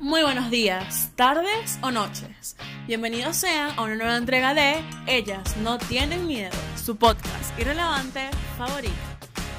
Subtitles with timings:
[0.00, 2.56] Muy buenos días, tardes o noches.
[2.86, 4.76] Bienvenidos sean a una nueva entrega de
[5.08, 8.94] Ellas no tienen miedo, su podcast irrelevante favorito,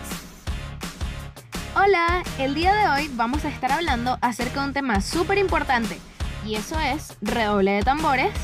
[1.77, 5.97] Hola, el día de hoy vamos a estar hablando acerca de un tema súper importante
[6.45, 8.35] y eso es redoble de tambores.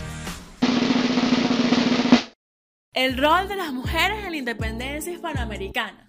[2.92, 6.07] El rol de las mujeres en la independencia hispanoamericana.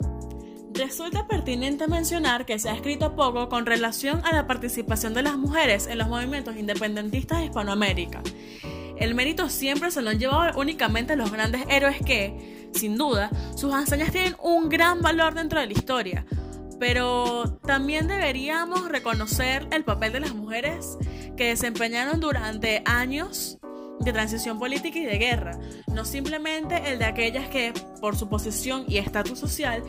[0.79, 5.37] Resulta pertinente mencionar que se ha escrito poco con relación a la participación de las
[5.37, 8.21] mujeres en los movimientos independentistas de Hispanoamérica.
[8.95, 13.73] El mérito siempre se lo han llevado únicamente los grandes héroes que, sin duda, sus
[13.73, 16.25] hazañas tienen un gran valor dentro de la historia,
[16.79, 20.97] pero también deberíamos reconocer el papel de las mujeres
[21.35, 23.59] que desempeñaron durante años
[23.99, 25.57] de transición política y de guerra,
[25.93, 29.83] no simplemente el de aquellas que, por su posición y estatus social,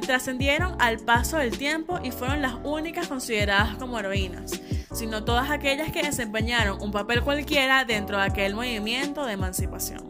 [0.00, 4.60] trascendieron al paso del tiempo y fueron las únicas consideradas como heroínas,
[4.92, 10.04] sino todas aquellas que desempeñaron un papel cualquiera dentro de aquel movimiento de emancipación.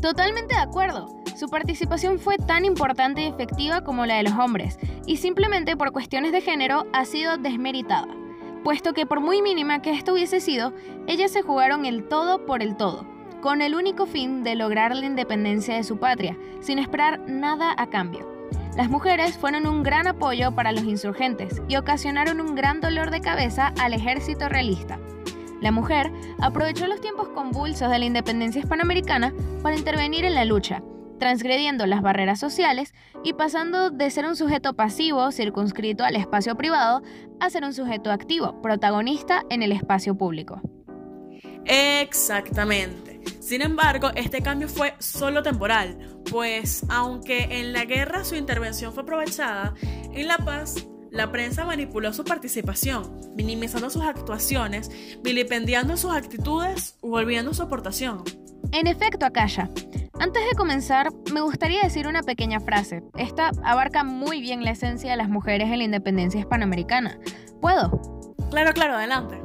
[0.00, 1.16] Totalmente de acuerdo.
[1.38, 5.92] Su participación fue tan importante y efectiva como la de los hombres, y simplemente por
[5.92, 8.19] cuestiones de género ha sido desmeritada
[8.62, 10.72] puesto que por muy mínima que esto hubiese sido,
[11.06, 13.06] ellas se jugaron el todo por el todo,
[13.40, 17.88] con el único fin de lograr la independencia de su patria, sin esperar nada a
[17.88, 18.28] cambio.
[18.76, 23.20] Las mujeres fueron un gran apoyo para los insurgentes y ocasionaron un gran dolor de
[23.20, 24.98] cabeza al ejército realista.
[25.60, 30.82] La mujer aprovechó los tiempos convulsos de la independencia hispanoamericana para intervenir en la lucha,
[31.20, 37.02] transgrediendo las barreras sociales y pasando de ser un sujeto pasivo circunscrito al espacio privado
[37.38, 40.60] a ser un sujeto activo, protagonista en el espacio público.
[41.64, 43.20] Exactamente.
[43.40, 45.96] Sin embargo, este cambio fue solo temporal,
[46.30, 49.74] pues aunque en la guerra su intervención fue aprovechada,
[50.12, 54.90] en la paz la prensa manipuló su participación, minimizando sus actuaciones,
[55.22, 58.22] vilipendiando sus actitudes o olvidando su aportación.
[58.72, 59.68] En efecto, Akasha,
[60.20, 63.02] antes de comenzar, me gustaría decir una pequeña frase.
[63.16, 67.18] Esta abarca muy bien la esencia de las mujeres en la independencia hispanoamericana.
[67.60, 68.00] ¿Puedo?
[68.50, 69.40] Claro, claro, adelante.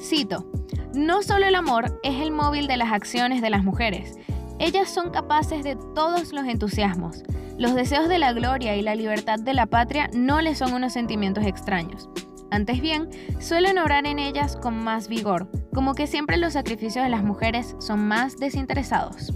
[0.00, 0.50] Cito,
[0.94, 4.16] no solo el amor es el móvil de las acciones de las mujeres,
[4.58, 7.22] ellas son capaces de todos los entusiasmos.
[7.56, 10.92] Los deseos de la gloria y la libertad de la patria no les son unos
[10.92, 12.10] sentimientos extraños.
[12.50, 17.10] Antes bien, suelen obrar en ellas con más vigor, como que siempre los sacrificios de
[17.10, 19.32] las mujeres son más desinteresados.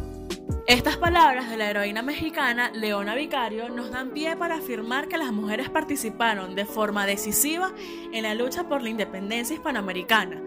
[0.66, 5.30] Estas palabras de la heroína mexicana Leona Vicario nos dan pie para afirmar que las
[5.30, 7.70] mujeres participaron de forma decisiva
[8.12, 10.42] en la lucha por la independencia hispanoamericana,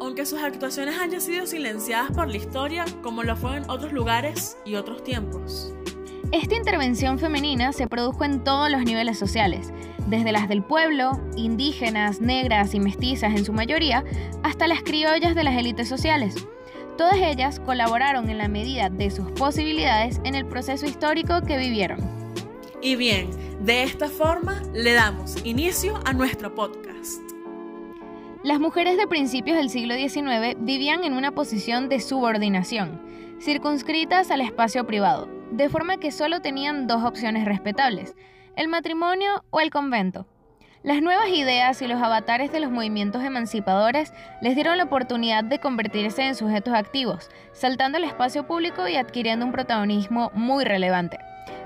[0.00, 4.56] aunque sus actuaciones hayan sido silenciadas por la historia como lo fue en otros lugares
[4.64, 5.72] y otros tiempos.
[6.32, 9.72] Esta intervención femenina se produjo en todos los niveles sociales,
[10.08, 14.02] desde las del pueblo, indígenas, negras y mestizas en su mayoría,
[14.42, 16.34] hasta las criollas de las élites sociales.
[17.00, 21.98] Todas ellas colaboraron en la medida de sus posibilidades en el proceso histórico que vivieron.
[22.82, 23.30] Y bien,
[23.64, 27.22] de esta forma le damos inicio a nuestro podcast.
[28.44, 33.00] Las mujeres de principios del siglo XIX vivían en una posición de subordinación,
[33.40, 38.14] circunscritas al espacio privado, de forma que solo tenían dos opciones respetables,
[38.56, 40.26] el matrimonio o el convento.
[40.82, 45.58] Las nuevas ideas y los avatares de los movimientos emancipadores les dieron la oportunidad de
[45.58, 51.18] convertirse en sujetos activos, saltando el espacio público y adquiriendo un protagonismo muy relevante,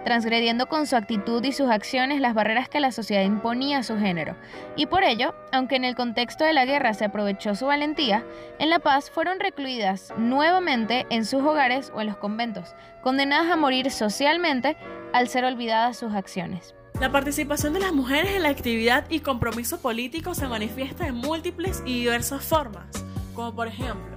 [0.05, 3.97] transgrediendo con su actitud y sus acciones las barreras que la sociedad imponía a su
[3.97, 4.35] género.
[4.75, 8.25] Y por ello, aunque en el contexto de la guerra se aprovechó su valentía,
[8.59, 13.55] en la paz fueron recluidas nuevamente en sus hogares o en los conventos, condenadas a
[13.55, 14.77] morir socialmente
[15.13, 16.75] al ser olvidadas sus acciones.
[17.01, 21.83] La participación de las mujeres en la actividad y compromiso político se manifiesta en múltiples
[21.85, 22.87] y diversas formas,
[23.35, 24.17] como por ejemplo,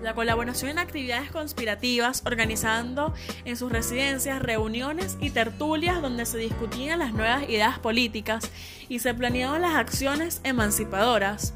[0.00, 3.12] la colaboración en actividades conspirativas, organizando
[3.44, 8.48] en sus residencias reuniones y tertulias donde se discutían las nuevas ideas políticas
[8.88, 11.52] y se planeaban las acciones emancipadoras.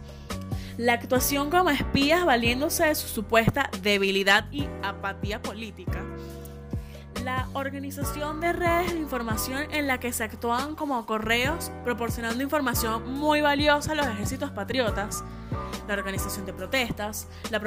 [0.77, 6.05] La actuación como espías valiéndose de su supuesta debilidad y apatía política
[7.29, 13.13] la organización de redes de información en la que se actuaban como correos, proporcionando información
[13.19, 15.23] muy valiosa a los ejércitos patriotas,
[15.87, 17.61] la organización de protestas, la,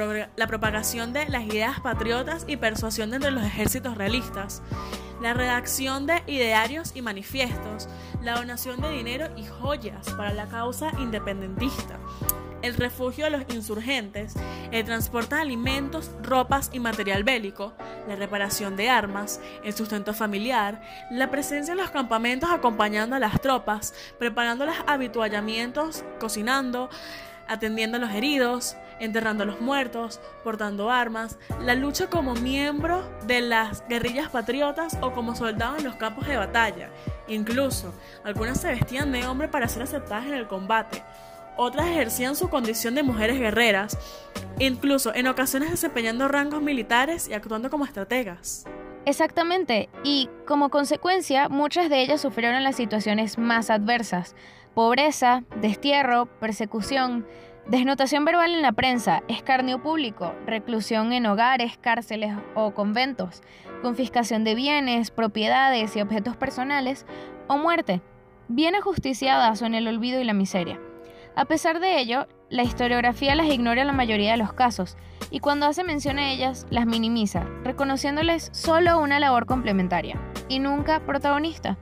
[0.48, 4.62] propagación de las ideas patriotas y persuasión entre los ejércitos realistas,
[5.20, 7.88] la redacción de idearios y manifiestos,
[8.20, 12.00] la donación de dinero y joyas para la causa independentista,
[12.62, 14.34] el refugio de los insurgentes,
[14.70, 17.74] el transporte de alimentos, ropas y material bélico,
[18.08, 20.80] la reparación de armas, el sustento familiar,
[21.10, 26.88] la presencia en los campamentos acompañando a las tropas, preparando los habituallamientos, cocinando,
[27.48, 33.40] atendiendo a los heridos, enterrando a los muertos, portando armas, la lucha como miembro de
[33.40, 36.90] las guerrillas patriotas o como soldados en los campos de batalla.
[37.28, 37.92] Incluso,
[38.24, 41.02] algunas se vestían de hombre para ser aceptadas en el combate,
[41.56, 43.98] otras ejercían su condición de mujeres guerreras,
[44.58, 48.64] incluso en ocasiones desempeñando rangos militares y actuando como estrategas.
[49.04, 54.36] Exactamente, y como consecuencia muchas de ellas sufrieron las situaciones más adversas,
[54.74, 57.26] pobreza, destierro, persecución,
[57.66, 63.42] desnotación verbal en la prensa, escarnio público, reclusión en hogares, cárceles o conventos,
[63.82, 67.04] confiscación de bienes, propiedades y objetos personales,
[67.48, 68.02] o muerte,
[68.48, 70.80] bien ajusticiadas o en el olvido y la miseria.
[71.34, 74.96] A pesar de ello, la historiografía las ignora en la mayoría de los casos,
[75.30, 81.00] y cuando hace mención a ellas, las minimiza, reconociéndoles solo una labor complementaria, y nunca
[81.06, 81.78] protagonista.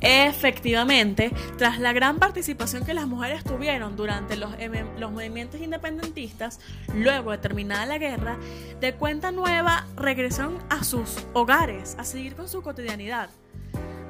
[0.00, 4.50] Efectivamente, tras la gran participación que las mujeres tuvieron durante los,
[4.98, 6.58] los, movimientos independentistas,
[6.92, 8.36] luego de terminada la guerra,
[8.80, 13.30] de cuenta nueva regresaron a sus hogares a seguir con su cotidianidad.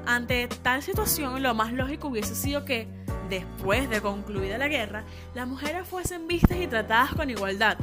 [0.07, 2.87] Ante tal situación, lo más lógico hubiese sido que,
[3.29, 5.03] después de concluida la guerra,
[5.33, 7.77] las mujeres fuesen vistas y tratadas con igualdad,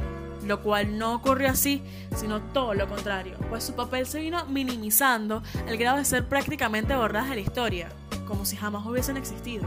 [0.45, 1.83] lo cual no ocurrió así,
[2.15, 6.95] sino todo lo contrario, pues su papel se vino minimizando al grado de ser prácticamente
[6.95, 7.89] borradas de la historia,
[8.27, 9.65] como si jamás hubiesen existido.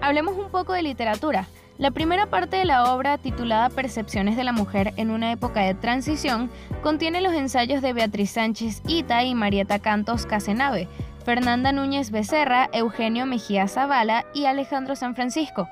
[0.00, 1.46] Hablemos un poco de literatura.
[1.76, 5.74] La primera parte de la obra, titulada Percepciones de la mujer en una época de
[5.74, 6.50] transición,
[6.82, 10.88] contiene los ensayos de Beatriz Sánchez Ita y Marieta Cantos Casenave,
[11.30, 15.68] Fernanda Núñez Becerra, Eugenio Mejía Zavala y Alejandro San Francisco.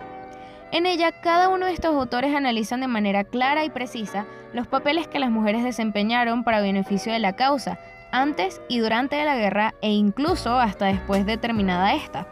[0.70, 5.08] En ella, cada uno de estos autores analizan de manera clara y precisa los papeles
[5.08, 7.76] que las mujeres desempeñaron para beneficio de la causa,
[8.12, 12.28] antes y durante la guerra e incluso hasta después de terminada esta.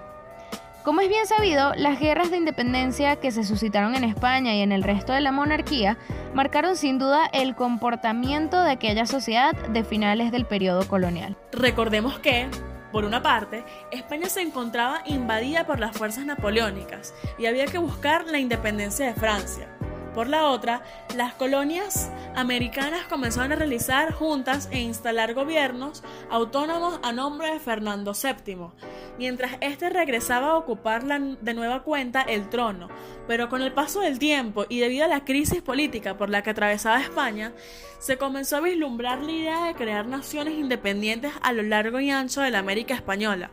[0.84, 4.70] Como es bien sabido, las guerras de independencia que se suscitaron en España y en
[4.70, 5.98] el resto de la monarquía
[6.32, 11.36] marcaron sin duda el comportamiento de aquella sociedad de finales del periodo colonial.
[11.50, 12.48] Recordemos que,
[12.92, 18.26] por una parte, España se encontraba invadida por las fuerzas napoleónicas y había que buscar
[18.26, 19.75] la independencia de Francia.
[20.16, 20.82] Por la otra,
[21.14, 28.14] las colonias americanas comenzaron a realizar juntas e instalar gobiernos autónomos a nombre de Fernando
[28.14, 28.70] VII,
[29.18, 32.88] mientras éste regresaba a ocupar de nueva cuenta el trono.
[33.28, 36.48] Pero con el paso del tiempo y debido a la crisis política por la que
[36.48, 37.52] atravesaba España,
[37.98, 42.40] se comenzó a vislumbrar la idea de crear naciones independientes a lo largo y ancho
[42.40, 43.50] de la América española.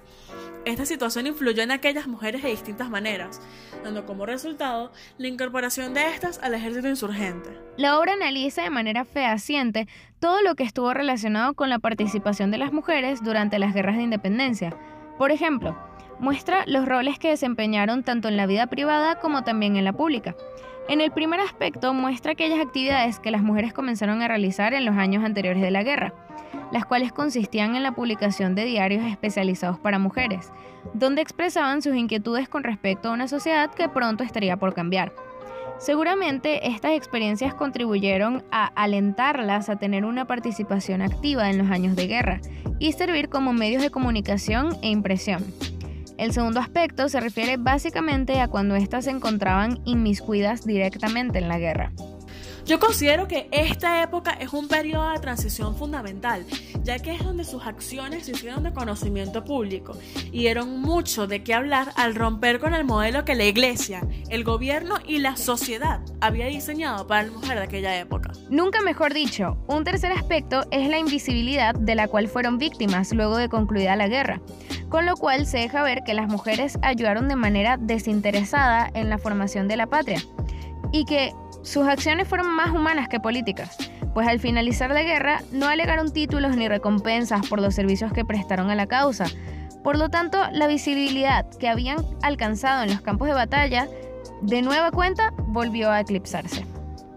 [0.65, 3.42] Esta situación influyó en aquellas mujeres de distintas maneras,
[3.83, 7.50] dando como resultado la incorporación de estas al ejército insurgente.
[7.75, 9.89] La obra analiza de manera fehaciente
[10.19, 14.04] todo lo que estuvo relacionado con la participación de las mujeres durante las guerras de
[14.04, 14.74] independencia.
[15.18, 15.77] Por ejemplo,
[16.19, 20.33] muestra los roles que desempeñaron tanto en la vida privada como también en la pública.
[20.88, 24.95] En el primer aspecto muestra aquellas actividades que las mujeres comenzaron a realizar en los
[24.95, 26.13] años anteriores de la guerra
[26.72, 30.52] las cuales consistían en la publicación de diarios especializados para mujeres,
[30.94, 35.14] donde expresaban sus inquietudes con respecto a una sociedad que pronto estaría por cambiar.
[35.80, 42.08] Seguramente estas experiencias contribuyeron a alentarlas a tener una participación activa en los años de
[42.08, 42.42] guerra
[42.80, 45.44] y servir como medios de comunicación e impresión.
[46.18, 51.57] El segundo aspecto se refiere básicamente a cuando éstas se encontraban inmiscuidas directamente en la
[51.57, 51.92] guerra.
[52.66, 56.46] Yo considero que esta época es un periodo de transición fundamental,
[56.82, 59.98] ya que es donde sus acciones se hicieron de conocimiento público
[60.32, 64.46] y dieron mucho de qué hablar al romper con el modelo que la iglesia, el
[64.46, 68.32] gobierno y la sociedad había diseñado para la mujer de aquella época.
[68.50, 73.36] Nunca mejor dicho, un tercer aspecto es la invisibilidad de la cual fueron víctimas luego
[73.36, 74.42] de concluida la guerra,
[74.88, 79.18] con lo cual se deja ver que las mujeres ayudaron de manera desinteresada en la
[79.18, 80.24] formación de la patria
[80.94, 83.78] y que sus acciones fueron más humanas que políticas,
[84.14, 88.70] pues al finalizar la guerra no alegaron títulos ni recompensas por los servicios que prestaron
[88.70, 89.26] a la causa.
[89.84, 93.88] Por lo tanto, la visibilidad que habían alcanzado en los campos de batalla,
[94.42, 96.66] de nueva cuenta, volvió a eclipsarse.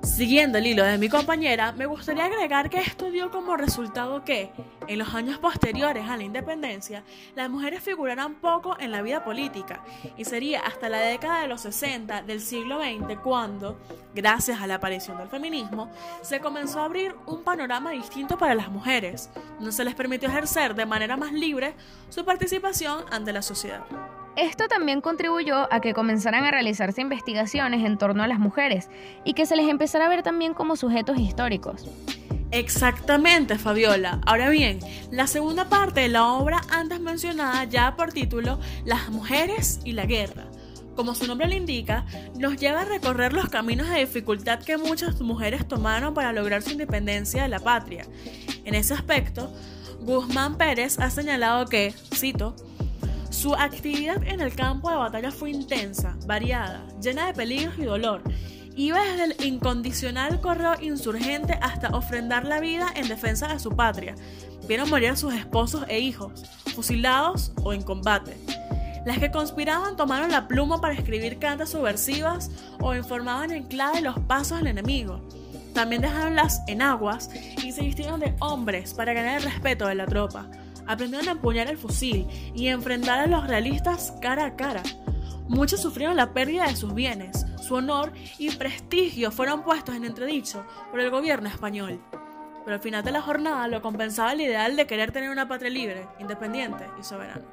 [0.06, 4.50] Siguiendo el hilo de mi compañera, me gustaría agregar que esto dio como resultado que,
[4.86, 7.02] en los años posteriores a la independencia,
[7.34, 9.82] las mujeres figuraran poco en la vida política,
[10.16, 13.78] y sería hasta la década de los 60 del siglo XX cuando,
[14.14, 15.90] gracias a la aparición del feminismo,
[16.22, 20.74] se comenzó a abrir un panorama distinto para las mujeres, donde se les permitió ejercer
[20.74, 21.74] de manera más libre
[22.08, 23.84] su participación ante la sociedad.
[24.36, 28.90] Esto también contribuyó a que comenzaran a realizarse investigaciones en torno a las mujeres
[29.24, 31.86] y que se les empezara a ver también como sujetos históricos.
[32.50, 34.20] Exactamente, Fabiola.
[34.26, 34.78] Ahora bien,
[35.10, 40.04] la segunda parte de la obra antes mencionada ya por título Las mujeres y la
[40.04, 40.44] guerra.
[40.94, 42.04] Como su nombre le indica,
[42.38, 46.70] nos lleva a recorrer los caminos de dificultad que muchas mujeres tomaron para lograr su
[46.72, 48.06] independencia de la patria.
[48.64, 49.50] En ese aspecto,
[50.00, 52.54] Guzmán Pérez ha señalado que, cito,
[53.36, 58.22] su actividad en el campo de batalla fue intensa, variada, llena de peligros y dolor.
[58.76, 64.14] Iba desde el incondicional correo insurgente hasta ofrendar la vida en defensa de su patria.
[64.66, 68.38] Vieron morir a sus esposos e hijos, fusilados o en combate.
[69.04, 72.50] Las que conspiraban tomaron la pluma para escribir cantas subversivas
[72.80, 75.20] o informaban en clave los pasos del enemigo.
[75.74, 77.28] También dejaron las enaguas
[77.62, 80.48] y se vistieron de hombres para ganar el respeto de la tropa
[80.86, 84.82] aprendieron a empuñar el fusil y enfrentar a los realistas cara a cara.
[85.48, 90.64] Muchos sufrieron la pérdida de sus bienes, su honor y prestigio fueron puestos en entredicho
[90.90, 92.00] por el gobierno español.
[92.64, 95.70] Pero al final de la jornada lo compensaba el ideal de querer tener una patria
[95.70, 97.44] libre, independiente y soberana.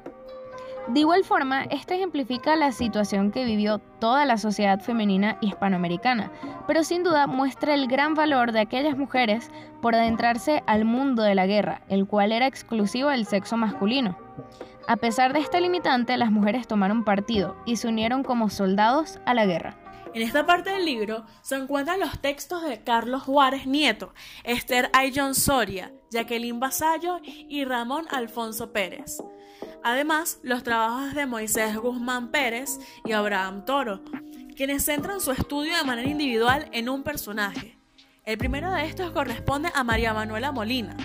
[0.88, 6.30] De igual forma, esto ejemplifica la situación que vivió toda la sociedad femenina hispanoamericana,
[6.66, 9.50] pero sin duda muestra el gran valor de aquellas mujeres
[9.80, 14.18] por adentrarse al mundo de la guerra, el cual era exclusivo del sexo masculino.
[14.86, 19.32] A pesar de esta limitante, las mujeres tomaron partido y se unieron como soldados a
[19.32, 19.83] la guerra.
[20.14, 25.34] En esta parte del libro se encuentran los textos de Carlos Juárez Nieto, Esther Ayllón
[25.34, 29.18] Soria, Jacqueline Basallo y Ramón Alfonso Pérez.
[29.82, 34.02] Además, los trabajos de Moisés Guzmán Pérez y Abraham Toro,
[34.54, 37.76] quienes centran su estudio de manera individual en un personaje.
[38.24, 40.96] El primero de estos corresponde a María Manuela Molina,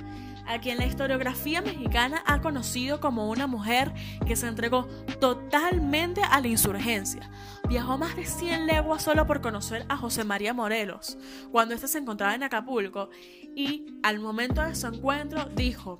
[0.45, 3.91] a quien la historiografía mexicana ha conocido como una mujer
[4.27, 4.87] que se entregó
[5.19, 7.29] totalmente a la insurgencia.
[7.69, 11.19] Viajó más de 100 leguas solo por conocer a José María Morelos,
[11.51, 13.11] cuando éste se encontraba en Acapulco,
[13.55, 15.99] y al momento de su encuentro dijo,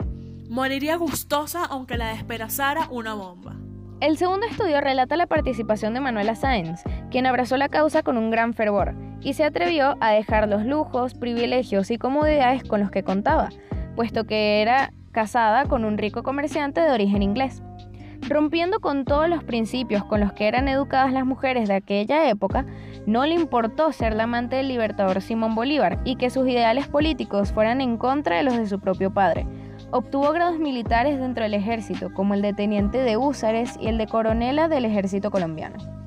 [0.50, 3.56] Moriría gustosa aunque la despedazara una bomba.
[4.02, 8.32] El segundo estudio relata la participación de Manuela Sáenz, quien abrazó la causa con un
[8.32, 13.04] gran fervor y se atrevió a dejar los lujos, privilegios y comodidades con los que
[13.04, 13.50] contaba,
[13.96, 17.62] puesto que era casada con un rico comerciante de origen inglés.
[18.28, 22.66] Rompiendo con todos los principios con los que eran educadas las mujeres de aquella época,
[23.06, 27.52] no le importó ser la amante del libertador Simón Bolívar y que sus ideales políticos
[27.54, 29.48] fueran en contra de los de su propio padre,
[29.92, 34.06] Obtuvo grados militares dentro del ejército, como el de teniente de húsares y el de
[34.06, 35.99] coronela del ejército colombiano.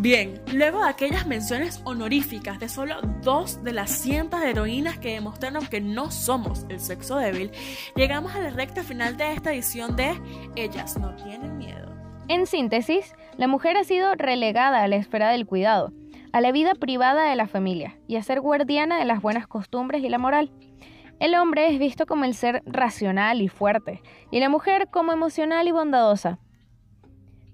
[0.00, 5.14] Bien, luego de aquellas menciones honoríficas de solo dos de las cientos de heroínas que
[5.14, 7.50] demostraron que no somos el sexo débil,
[7.96, 10.12] llegamos a la recta final de esta edición de
[10.54, 11.92] Ellas no tienen miedo.
[12.28, 15.92] En síntesis, la mujer ha sido relegada a la esfera del cuidado,
[16.30, 20.04] a la vida privada de la familia y a ser guardiana de las buenas costumbres
[20.04, 20.52] y la moral.
[21.18, 24.00] El hombre es visto como el ser racional y fuerte,
[24.30, 26.38] y la mujer como emocional y bondadosa.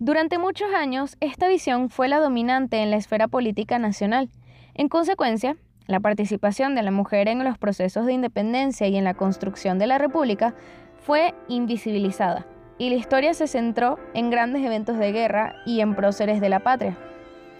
[0.00, 4.28] Durante muchos años, esta visión fue la dominante en la esfera política nacional.
[4.74, 9.14] En consecuencia, la participación de la mujer en los procesos de independencia y en la
[9.14, 10.54] construcción de la República
[11.04, 12.44] fue invisibilizada,
[12.76, 16.60] y la historia se centró en grandes eventos de guerra y en próceres de la
[16.60, 16.98] patria.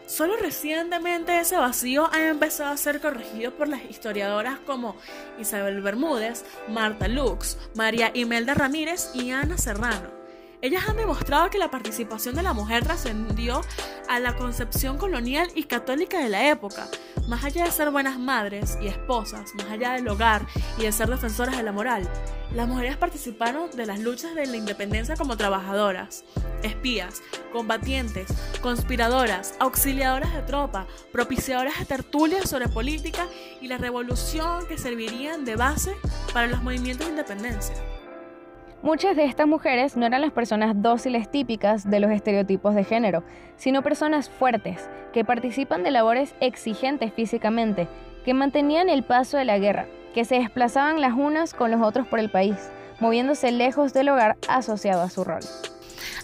[0.06, 4.96] Solo recientemente ese vacío ha empezado a ser corregido por las historiadoras como
[5.38, 10.23] Isabel Bermúdez, Marta Lux, María Imelda Ramírez y Ana Serrano.
[10.64, 13.60] Ellas han demostrado que la participación de la mujer trascendió
[14.08, 16.88] a la concepción colonial y católica de la época,
[17.28, 20.46] más allá de ser buenas madres y esposas, más allá del hogar
[20.78, 22.08] y de ser defensoras de la moral.
[22.54, 26.24] Las mujeres participaron de las luchas de la independencia como trabajadoras,
[26.62, 27.20] espías,
[27.52, 33.26] combatientes, conspiradoras, auxiliadoras de tropa, propiciadoras de tertulias sobre política
[33.60, 35.94] y la revolución que servirían de base
[36.32, 37.74] para los movimientos de independencia.
[38.84, 43.24] Muchas de estas mujeres no eran las personas dóciles típicas de los estereotipos de género,
[43.56, 47.88] sino personas fuertes, que participan de labores exigentes físicamente,
[48.26, 52.06] que mantenían el paso de la guerra, que se desplazaban las unas con los otros
[52.06, 52.56] por el país,
[53.00, 55.40] moviéndose lejos del hogar asociado a su rol.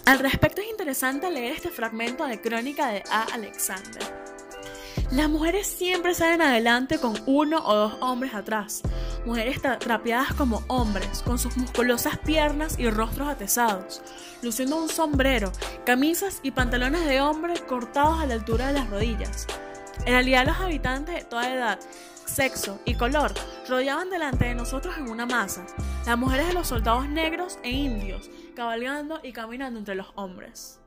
[0.05, 3.23] Al respecto es interesante leer este fragmento de crónica de A.
[3.33, 4.30] Alexander.
[5.11, 8.81] Las mujeres siempre salen adelante con uno o dos hombres atrás.
[9.25, 14.01] Mujeres trapeadas como hombres, con sus musculosas piernas y rostros atesados,
[14.41, 15.51] luciendo un sombrero,
[15.85, 19.47] camisas y pantalones de hombre cortados a la altura de las rodillas.
[20.05, 21.79] En realidad los habitantes de toda edad,
[22.25, 23.33] sexo y color
[23.67, 25.65] rodeaban delante de nosotros en una masa,
[26.05, 30.80] las mujeres de los soldados negros e indios, cabalgando y caminando entre los hombres.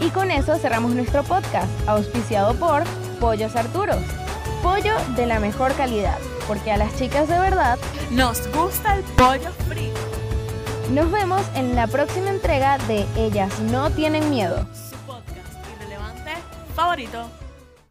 [0.00, 2.84] Y con eso cerramos nuestro podcast, auspiciado por
[3.20, 4.02] Pollos Arturos.
[4.62, 7.78] Pollo de la mejor calidad, porque a las chicas de verdad
[8.10, 10.00] nos gusta el pollo frito.
[10.90, 14.66] Nos vemos en la próxima entrega de Ellas no tienen miedo.
[14.72, 16.32] Su podcast irrelevante
[16.74, 17.39] favorito.